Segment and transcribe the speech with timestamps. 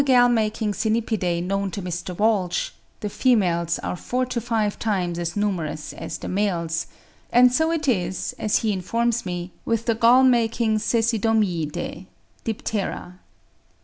[0.01, 2.17] In all the gall making Cynipidae known to Mr.
[2.17, 6.87] Walsh, the females are four or five times as numerous as the males;
[7.31, 12.07] and so it is, as he informs me, with the gall making Cecidomyiidae
[12.43, 13.19] (Diptera).